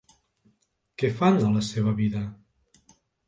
Què 1.01 1.11
fan 1.19 1.37
a 1.43 1.51
la 1.59 1.63
seva 1.69 1.93
vida? 2.01 2.23